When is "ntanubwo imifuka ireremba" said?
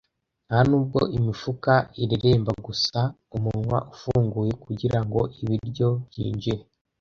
0.47-2.51